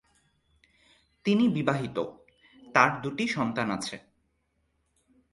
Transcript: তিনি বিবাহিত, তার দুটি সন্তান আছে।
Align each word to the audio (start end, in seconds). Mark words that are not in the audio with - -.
তিনি 1.25 1.45
বিবাহিত, 1.47 1.97
তার 2.73 3.01
দুটি 3.01 3.25
সন্তান 3.27 3.67
আছে। 3.71 3.97